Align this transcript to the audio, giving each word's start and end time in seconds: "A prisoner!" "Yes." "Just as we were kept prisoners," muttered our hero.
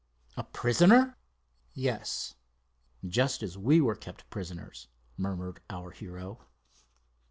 "A 0.35 0.43
prisoner!" 0.43 1.15
"Yes." 1.75 2.33
"Just 3.07 3.43
as 3.43 3.55
we 3.55 3.79
were 3.79 3.93
kept 3.93 4.27
prisoners," 4.31 4.87
muttered 5.15 5.59
our 5.69 5.91
hero. 5.91 6.43